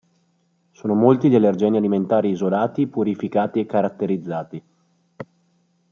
[0.71, 4.63] Sono molti gli allergeni alimentari isolati, purificati e caratterizzati.